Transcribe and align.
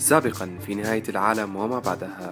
سابقا 0.00 0.50
في 0.66 0.74
نهاية 0.74 1.02
العالم 1.08 1.56
وما 1.56 1.78
بعدها. 1.78 2.30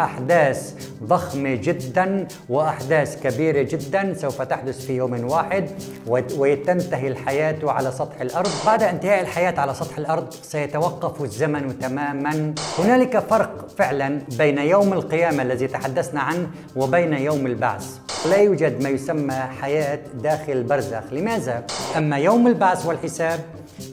أحداث 0.00 0.88
ضخمة 1.04 1.54
جدا 1.54 2.28
وأحداث 2.48 3.22
كبيرة 3.22 3.62
جدا 3.62 4.14
سوف 4.14 4.42
تحدث 4.42 4.86
في 4.86 4.96
يوم 4.96 5.24
واحد 5.24 5.70
وتنتهي 6.06 7.08
الحياة 7.08 7.58
على 7.62 7.92
سطح 7.92 8.20
الأرض. 8.20 8.50
بعد 8.66 8.82
انتهاء 8.82 9.20
الحياة 9.20 9.60
على 9.60 9.74
سطح 9.74 9.98
الأرض 9.98 10.30
سيتوقف 10.42 11.22
الزمن 11.22 11.78
تماما. 11.78 12.54
هنالك 12.78 13.18
فرق 13.18 13.68
فعلا 13.78 14.20
بين 14.38 14.58
يوم 14.58 14.92
القيامة 14.92 15.42
الذي 15.42 15.66
تحدثنا 15.66 16.20
عنه 16.20 16.50
وبين 16.76 17.12
يوم 17.12 17.46
البعث. 17.46 17.98
لا 18.26 18.36
يوجد 18.36 18.82
ما 18.82 18.88
يسمى 18.88 19.34
حياة 19.34 20.00
داخل 20.14 20.52
البرزخ 20.52 21.12
لماذا؟ 21.12 21.66
أما 21.96 22.16
يوم 22.16 22.46
البعث 22.46 22.86
والحساب 22.86 23.40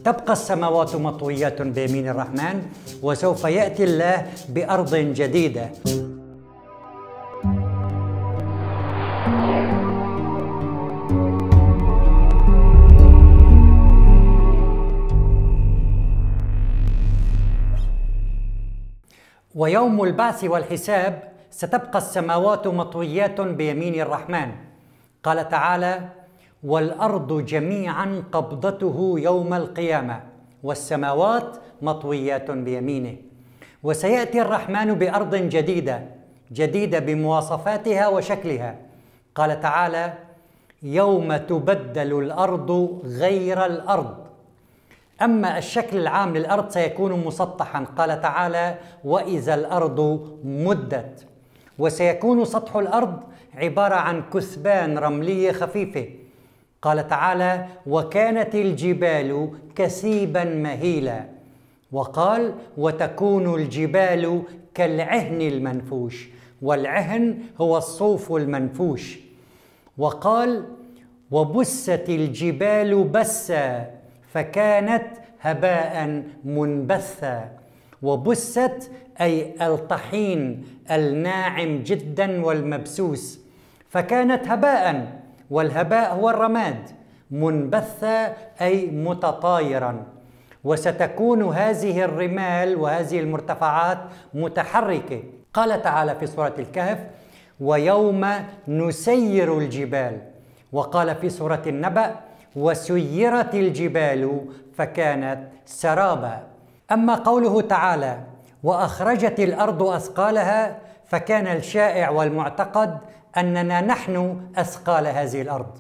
تبقى 0.05 0.33
السماوات 0.33 0.95
مطويات 0.95 1.61
بيمين 1.61 2.07
الرحمن 2.07 2.63
وسوف 3.01 3.43
يأتي 3.43 3.83
الله 3.83 4.27
بأرض 4.49 4.95
جديدة. 4.95 5.69
ويوم 19.55 20.03
البعث 20.03 20.43
والحساب 20.43 21.13
ستبقى 21.51 21.97
السماوات 21.97 22.67
مطويات 22.67 23.41
بيمين 23.41 24.01
الرحمن. 24.01 24.49
قال 25.23 25.49
تعالى 25.49 26.22
والأرض 26.63 27.45
جميعا 27.45 28.23
قبضته 28.31 29.15
يوم 29.17 29.53
القيامة 29.53 30.19
والسماوات 30.63 31.57
مطويات 31.81 32.51
بيمينه. 32.51 33.15
وسيأتي 33.83 34.41
الرحمن 34.41 34.93
بأرض 34.93 35.35
جديدة 35.35 36.03
جديدة 36.51 36.99
بمواصفاتها 36.99 38.07
وشكلها. 38.07 38.75
قال 39.35 39.61
تعالى 39.61 40.13
يوم 40.83 41.37
تبدل 41.37 42.19
الأرض 42.19 42.99
غير 43.05 43.65
الأرض. 43.65 44.15
أما 45.21 45.57
الشكل 45.57 45.97
العام 45.97 46.37
للأرض 46.37 46.69
سيكون 46.69 47.25
مسطحا. 47.25 47.85
قال 47.97 48.21
تعالى 48.21 48.77
وإذا 49.03 49.53
الأرض 49.53 50.29
مدت. 50.43 51.25
وسيكون 51.79 52.45
سطح 52.45 52.75
الأرض 52.75 53.19
عبارة 53.55 53.95
عن 53.95 54.23
كثبان 54.33 54.97
رمليه 54.97 55.51
خفيفه. 55.51 56.22
قال 56.83 57.07
تعالى 57.07 57.65
وكانت 57.87 58.55
الجبال 58.55 59.49
كثيبا 59.75 60.43
مهيلا 60.43 61.25
وقال 61.91 62.53
وتكون 62.77 63.55
الجبال 63.55 64.41
كالعهن 64.75 65.41
المنفوش 65.41 66.29
والعهن 66.61 67.37
هو 67.61 67.77
الصوف 67.77 68.31
المنفوش 68.31 69.19
وقال 69.97 70.65
وبست 71.31 72.05
الجبال 72.09 73.03
بسا 73.03 73.89
فكانت 74.33 75.05
هباء 75.41 76.23
منبثا 76.43 77.49
وبست 78.01 78.91
أي 79.21 79.53
الطحين 79.61 80.63
الناعم 80.91 81.83
جدا 81.83 82.45
والمبسوس 82.45 83.39
فكانت 83.89 84.47
هباء. 84.47 85.22
والهباء 85.53 86.15
هو 86.15 86.29
الرماد 86.29 86.89
منبثا 87.31 88.33
أي 88.61 88.85
متطايرا. 88.91 89.93
وستكون 90.63 91.41
هذه 91.43 92.03
الرمال 92.03 92.75
وهذه 92.75 93.19
المرتفعات 93.19 93.97
متحركة. 94.33 95.23
قال 95.53 95.81
تعالى 95.81 96.15
في 96.15 96.27
سورة 96.27 96.53
الكهف 96.59 96.99
ويوم 97.59 98.25
نسير 98.67 99.57
الجبال 99.57 100.21
وقال 100.71 101.15
في 101.15 101.29
سورة 101.29 101.61
النبأ 101.67 102.15
وسيرت 102.55 103.55
الجبال 103.55 104.41
فكانت 104.77 105.47
سرابا 105.65 106.43
أما 106.91 107.15
قوله 107.15 107.61
تعالى 107.61 108.17
وأخرجت 108.63 109.39
الأرض 109.39 109.83
أثقالها 109.83 110.77
فكان 111.05 111.47
الشائع 111.47 112.09
والمعتقد 112.09 112.97
أننا 113.37 113.81
نحن 113.81 114.41
أثقال 114.55 115.07
هذه 115.07 115.41
الأرض. 115.41 115.77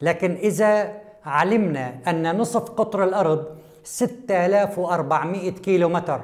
لكن 0.00 0.34
إذا 0.34 0.92
علمنا 1.24 1.94
أن 2.08 2.38
نصف 2.38 2.70
قطر 2.70 3.04
الأرض 3.04 3.44
6400 3.84 5.50
كيلو 5.50 5.88
متر 5.88 6.20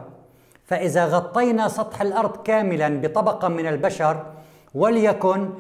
فإذا 0.65 1.07
غطينا 1.07 1.69
سطح 1.69 2.03
الأرض 2.03 2.43
كاملا 2.43 3.01
بطبقة 3.01 3.49
من 3.49 3.67
البشر 3.67 4.27
وليكن 4.75 5.51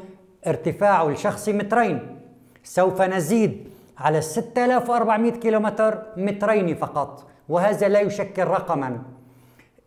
ارتفاع 0.46 1.02
الشخص 1.02 1.48
مترين 1.48 2.20
سوف 2.64 3.02
نزيد 3.02 3.68
على 3.98 4.20
6400 4.20 5.32
كيلو 5.32 5.60
متر 5.60 6.02
مترين 6.16 6.74
فقط 6.74 7.24
وهذا 7.48 7.88
لا 7.88 8.00
يشكل 8.00 8.44
رقما. 8.44 9.02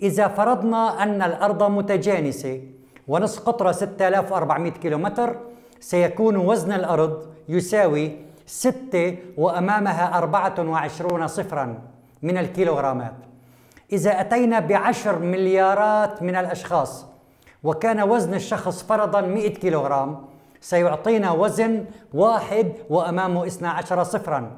إذا 0.01 0.27
فرضنا 0.27 1.03
أن 1.03 1.21
الأرض 1.21 1.63
متجانسة 1.63 2.61
ونصف 3.07 3.39
قطرة 3.39 3.71
6400 3.71 4.71
كيلومتر 4.71 5.35
سيكون 5.79 6.35
وزن 6.37 6.71
الأرض 6.71 7.25
يساوي 7.49 8.17
6 8.45 9.17
وأمامها 9.37 10.17
24 10.17 11.27
صفرا 11.27 11.81
من 12.21 12.37
الكيلوغرامات. 12.37 13.13
إذا 13.93 14.21
أتينا 14.21 14.59
بعشر 14.59 15.19
مليارات 15.19 16.23
من 16.23 16.35
الأشخاص 16.35 17.05
وكان 17.63 18.01
وزن 18.01 18.33
الشخص 18.33 18.83
فرضا 18.83 19.21
100 19.21 19.53
كيلوغرام 19.53 20.25
سيعطينا 20.61 21.31
وزن 21.31 21.85
واحد 22.13 22.71
وأمامه 22.89 23.47
12 23.47 24.03
صفرا. 24.03 24.51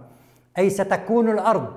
أي 0.58 0.70
ستكون 0.70 1.30
الأرض 1.30 1.68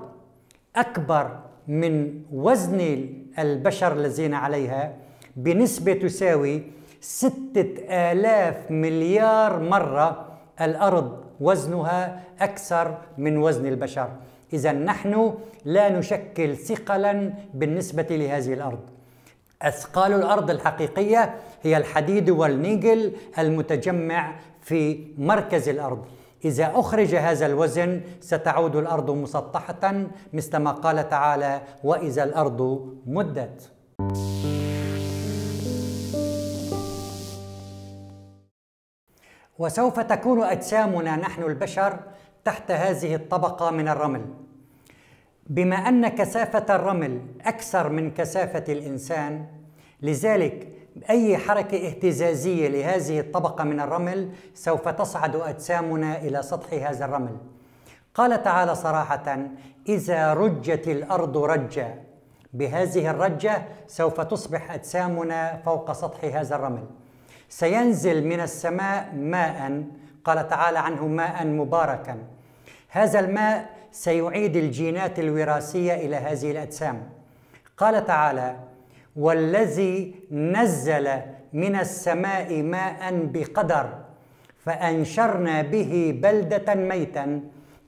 أكبر 0.75 1.31
من 1.67 2.21
وزن 2.33 3.09
البشر 3.39 3.93
الذين 3.93 4.33
عليها؟ 4.33 4.93
بنسبة 5.35 5.93
تساوي 5.93 6.63
ستة 7.01 7.73
آلاف 7.89 8.71
مليار 8.71 9.59
مرة 9.59 10.27
الأرض 10.61 11.23
وزنها 11.39 12.23
أكثر 12.39 12.97
من 13.17 13.37
وزن 13.37 13.67
البشر. 13.67 14.09
إذا 14.53 14.71
نحن 14.71 15.33
لا 15.65 15.89
نشكل 15.89 16.55
ثقلا 16.57 17.33
بالنسبة 17.53 18.07
لهذه 18.09 18.53
الأرض. 18.53 18.79
أثقال 19.61 20.13
الأرض 20.13 20.49
الحقيقية 20.49 21.35
هي 21.61 21.77
الحديد 21.77 22.29
والنيجل 22.29 23.11
المتجمع 23.39 24.35
في 24.61 25.07
مركز 25.17 25.69
الأرض. 25.69 26.05
إذا 26.45 26.71
أخرج 26.75 27.15
هذا 27.15 27.45
الوزن 27.45 28.01
ستعود 28.19 28.75
الأرض 28.75 29.11
مسطحة 29.11 30.03
مثل 30.33 30.57
ما 30.57 30.71
قال 30.71 31.09
تعالى 31.09 31.61
وإذا 31.83 32.23
الأرض 32.23 32.89
مدت 33.05 33.71
وسوف 39.59 39.99
تكون 39.99 40.43
أجسامنا 40.43 41.15
نحن 41.15 41.43
البشر 41.43 41.99
تحت 42.45 42.71
هذه 42.71 43.15
الطبقة 43.15 43.71
من 43.71 43.87
الرمل. 43.87 44.25
بما 45.47 45.75
أن 45.75 46.07
كثافة 46.07 46.75
الرمل 46.75 47.21
أكثر 47.45 47.89
من 47.89 48.11
كثافة 48.11 48.73
الإنسان 48.73 49.45
لذلك 50.01 50.67
أي 51.09 51.37
حركة 51.37 51.87
اهتزازية 51.87 52.67
لهذه 52.67 53.19
الطبقة 53.19 53.63
من 53.63 53.79
الرمل 53.79 54.31
سوف 54.53 54.87
تصعد 54.87 55.35
أجسامنا 55.35 56.17
إلى 56.17 56.41
سطح 56.41 56.73
هذا 56.73 57.05
الرمل. 57.05 57.37
قال 58.15 58.43
تعالى 58.43 58.75
صراحة 58.75 59.37
إذا 59.89 60.33
رجت 60.33 60.87
الأرض 60.87 61.37
رجا 61.37 62.03
بهذه 62.53 63.09
الرجة 63.09 63.65
سوف 63.87 64.21
تصبح 64.21 64.71
أجسامنا 64.71 65.61
فوق 65.65 65.91
سطح 65.91 66.23
هذا 66.23 66.55
الرمل. 66.55 66.85
سينزل 67.51 68.27
من 68.27 68.39
السماء 68.39 69.11
ماء 69.15 69.83
قال 70.23 70.47
تعالى 70.47 70.79
عنه 70.79 71.07
ماء 71.07 71.45
مباركا. 71.47 72.17
هذا 72.89 73.19
الماء 73.19 73.69
سيعيد 73.91 74.55
الجينات 74.55 75.19
الوراثية 75.19 75.93
إلى 75.93 76.15
هذه 76.15 76.51
الأجسام. 76.51 77.09
قال 77.77 78.05
تعالى 78.05 78.55
والذي 79.15 80.15
نزل 80.31 81.07
من 81.53 81.75
السماء 81.75 82.61
ماء 82.63 83.01
بقدر 83.33 83.85
فأنشرنا 84.65 85.61
به 85.61 86.19
بلدة 86.23 86.75
ميتا 86.75 87.41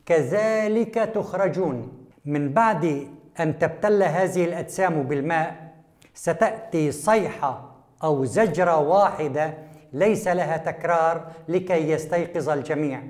كذلك 0.06 0.94
تخرجون. 0.94 1.78
من 2.26 2.54
بعد 2.54 3.08
أن 3.40 3.60
تبتل 3.60 4.04
هذه 4.04 4.46
الأجسام 4.46 5.04
بالماء 5.04 5.74
ستأتي 6.14 6.92
صيحة 6.92 7.73
أو 8.04 8.26
زجرة 8.26 8.78
واحدة 8.78 9.54
ليس 9.94 10.28
لها 10.28 10.58
تكرار 10.58 11.28
لكي 11.48 11.92
يستيقظ 11.92 12.50
الجميع. 12.50 13.02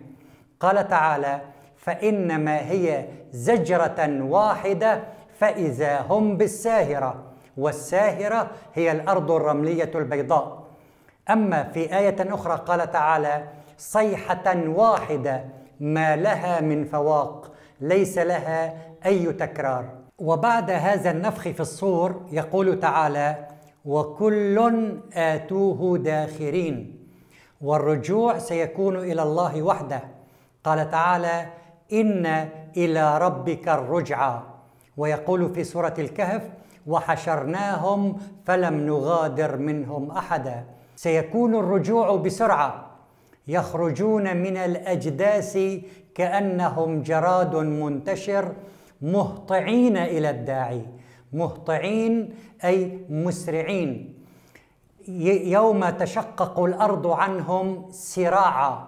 قال 0.59 0.87
تعالى 0.87 1.41
فإنما 1.77 2.59
هي 2.71 3.05
زجرة 3.31 4.23
واحدة 4.23 5.03
فإذا 5.39 6.01
هم 6.01 6.37
بالساهرة 6.37 7.23
والساهرة 7.57 8.47
هي 8.73 8.91
الأرض 8.91 9.31
الرملية 9.31 9.91
البيضاء. 9.95 10.63
أما 11.29 11.63
في 11.63 11.97
آية 11.97 12.15
أخرى 12.19 12.63
قال 12.65 12.91
تعالى 12.91 13.43
صيحة 13.77 14.53
واحدة 14.67 15.43
ما 15.79 16.15
لها 16.15 16.61
من 16.61 16.85
فواق 16.85 17.51
ليس 17.81 18.17
لها 18.17 18.73
أي 19.05 19.33
تكرار. 19.33 19.85
وبعد 20.19 20.71
هذا 20.71 21.11
النفخ 21.11 21.41
في 21.41 21.59
الصور 21.59 22.21
يقول 22.31 22.79
تعالى 22.79 23.35
وكل 23.85 24.59
آتوه 25.13 25.97
داخرين. 25.97 26.99
والرجوع 27.61 28.37
سيكون 28.37 28.95
إلى 28.97 29.23
الله 29.23 29.61
وحده. 29.61 30.01
قال 30.63 30.91
تعالى 30.91 31.45
إن 31.93 32.25
إلى 32.77 33.17
ربك 33.17 33.69
الرجعى 33.69 34.39
ويقول 34.97 35.49
في 35.49 35.63
سورة 35.63 35.93
الكهف 35.99 36.49
وحشرناهم 36.87 38.17
فلم 38.45 38.73
نغادر 38.73 39.57
منهم 39.57 40.11
أحدا. 40.11 40.63
سيكون 40.95 41.55
الرجوع 41.55 42.15
بسرعة. 42.15 42.85
يخرجون 43.47 44.37
من 44.37 44.57
الأجداث 44.57 45.57
كأنهم 46.15 47.01
جراد 47.01 47.55
منتشر 47.55 48.51
مهطعين 49.01 49.97
إلى 49.97 50.29
الداعي. 50.29 50.85
مهطعين 51.33 52.35
أي 52.63 52.99
مسرعين. 53.09 54.13
يوم 55.57 55.89
تشقق 55.89 56.59
الأرض 56.59 57.07
عنهم 57.07 57.85
سراعا 57.91 58.87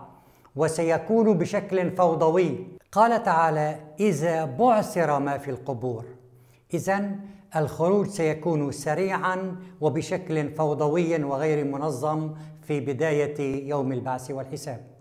وسيكون 0.56 1.38
بشكل 1.38 1.92
فوضوي. 1.92 2.68
قال 2.92 3.24
تعالى 3.24 3.80
إذا 4.00 4.46
بعثر 4.46 5.20
ما 5.20 5.38
في 5.38 5.52
القبور. 5.52 6.06
إذا 6.74 7.12
الخروج 7.56 8.08
سيكون 8.08 8.72
سريعا 8.72 9.56
وبشكل 9.82 10.50
فوضوي 10.50 11.24
وغير 11.24 11.66
منظم 11.66 12.34
في 12.62 12.80
بداية 12.80 13.68
يوم 13.70 13.92
البعث 13.92 14.32
والحساب. 14.32 14.95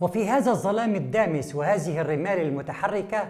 وفي 0.00 0.28
هذا 0.28 0.50
الظلام 0.50 0.94
الدامس 0.94 1.54
وهذه 1.54 2.00
الرمال 2.00 2.40
المتحركة 2.40 3.28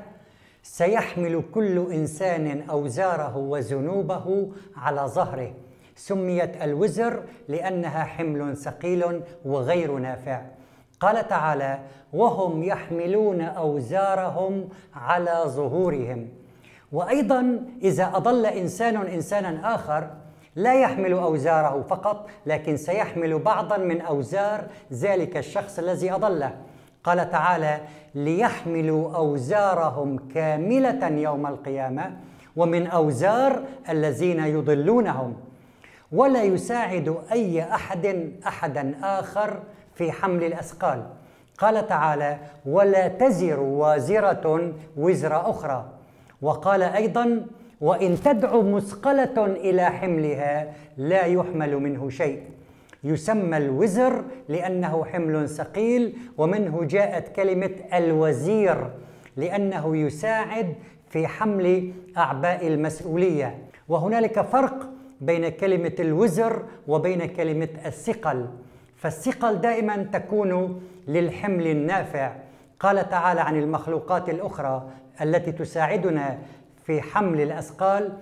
سيحمل 0.62 1.42
كل 1.54 1.92
إنسان 1.92 2.62
أوزاره 2.70 3.36
وذنوبه 3.36 4.48
على 4.76 5.00
ظهره. 5.00 5.54
سميت 5.96 6.62
الوزر 6.62 7.22
لأنها 7.48 8.04
حمل 8.04 8.56
ثقيل 8.56 9.22
وغير 9.44 9.92
نافع. 9.98 10.42
قال 11.00 11.28
تعالى 11.28 11.78
وهم 12.12 12.62
يحملون 12.62 13.40
أوزارهم 13.40 14.68
على 14.94 15.42
ظهورهم 15.46 16.28
وأيضا 16.92 17.64
إذا 17.82 18.10
أضل 18.14 18.46
إنسان 18.46 18.96
إنسانا 18.96 19.74
آخر 19.74 20.10
لا 20.56 20.80
يحمل 20.80 21.12
أوزاره 21.12 21.84
فقط 21.88 22.28
لكن 22.46 22.76
سيحمل 22.76 23.38
بعضا 23.38 23.76
من 23.76 24.00
أوزار 24.00 24.66
ذلك 24.92 25.36
الشخص 25.36 25.78
الذي 25.78 26.12
أضله 26.12 26.54
قال 27.04 27.30
تعالى 27.30 27.80
ليحملوا 28.14 29.16
أوزارهم 29.16 30.18
كاملة 30.34 31.06
يوم 31.08 31.46
القيامة 31.46 32.16
ومن 32.56 32.86
أوزار 32.86 33.62
الذين 33.88 34.40
يضلونهم. 34.40 35.36
ولا 36.12 36.42
يساعد 36.42 37.16
أي 37.32 37.62
أحد 37.62 38.32
احدا 38.46 38.94
آخر 39.02 39.58
في 39.94 40.12
حمل 40.12 40.44
الأثقال. 40.44 41.06
قال 41.58 41.86
تعالى 41.86 42.38
ولا 42.66 43.08
تزر 43.08 43.60
وازرة 43.60 44.72
وزر 44.96 45.50
أخرى. 45.50 45.84
وقال 46.42 46.82
أيضا 46.82 47.46
وإن 47.80 48.20
تدع 48.24 48.60
مثقله 48.60 49.46
إلى 49.46 49.84
حملها 49.84 50.74
لا 50.96 51.24
يحمل 51.24 51.76
منه 51.76 52.10
شيء. 52.10 52.42
يسمى 53.04 53.56
الوزر 53.56 54.24
لأنه 54.48 55.04
حمل 55.04 55.48
ثقيل 55.48 56.16
ومنه 56.38 56.84
جاءت 56.84 57.28
كلمة 57.36 57.70
الوزير 57.94 58.90
لأنه 59.36 59.96
يساعد 59.96 60.74
في 61.10 61.26
حمل 61.26 61.92
أعباء 62.16 62.66
المسؤولية. 62.66 63.58
وهنالك 63.88 64.40
فرق 64.40 64.88
بين 65.20 65.48
كلمة 65.48 65.94
الوزر 66.00 66.62
وبين 66.88 67.24
كلمة 67.24 67.68
الثقل. 67.86 68.46
فالثقل 68.96 69.60
دائما 69.60 69.96
تكون 70.12 70.82
للحمل 71.08 71.66
النافع. 71.66 72.32
قال 72.80 73.08
تعالى 73.08 73.40
عن 73.40 73.58
المخلوقات 73.58 74.28
الأخرى 74.28 74.90
التي 75.22 75.52
تساعدنا 75.52 76.38
في 76.90 77.02
حمل 77.02 77.40
الأثقال 77.40 78.12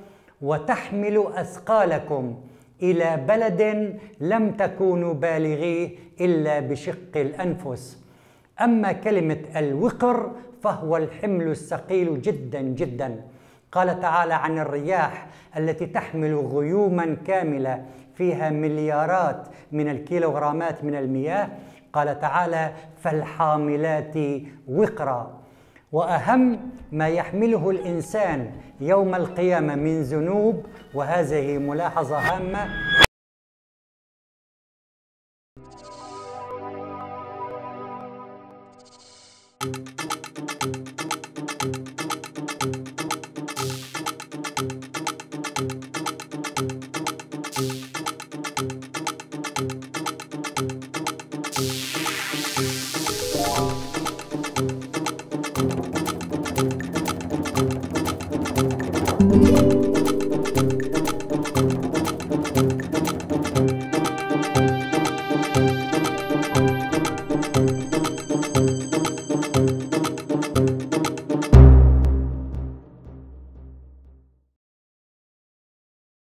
وتحمل 0.42 1.24
أثقالكم 1.34 2.40
إلى 2.82 3.16
بلد 3.28 3.94
لم 4.20 4.50
تكونوا 4.50 5.14
بالغيه 5.14 5.96
إلا 6.20 6.60
بشق 6.60 7.16
الأنفس. 7.16 8.04
أما 8.60 8.92
كلمة 8.92 9.38
الوقر 9.56 10.32
فهو 10.62 10.96
الحمل 10.96 11.48
الثقيل 11.48 12.22
جدا 12.22 12.60
جدا. 12.60 13.20
قال 13.72 14.00
تعالى 14.00 14.34
عن 14.34 14.58
الرياح 14.58 15.26
التي 15.56 15.86
تحمل 15.86 16.34
غيوما 16.34 17.16
كاملة 17.26 17.84
فيها 18.14 18.50
مليارات 18.50 19.48
من 19.72 19.88
الكيلوغرامات 19.88 20.84
من 20.84 20.94
المياه. 20.94 21.48
قال 21.92 22.20
تعالى 22.20 22.72
فالحاملات 23.02 24.14
وقرا. 24.68 25.37
وأهم 25.92 26.60
ما 26.92 27.08
يحمله 27.08 27.70
الإنسان 27.70 28.50
يوم 28.80 29.14
القيامة 29.14 29.74
من 29.74 30.02
ذنوب 30.02 30.66
وهذه 30.94 31.58
ملاحظة 31.58 32.18
هامة. 32.18 32.68